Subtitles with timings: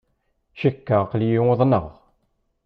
[0.59, 1.85] Cikkeɣ aql-iyi uḍneɣ.